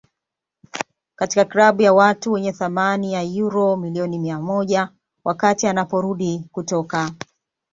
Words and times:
katika 1.15 1.45
klabu 1.45 1.81
ya 1.81 1.93
watu 1.93 2.31
wenye 2.31 2.51
thamani 2.51 3.13
ya 3.13 3.45
uro 3.45 3.77
milioni 3.77 4.19
mia 4.19 4.39
moja 4.39 4.89
wakati 5.23 5.67
anaporudi 5.67 6.49
kutoka 6.51 7.11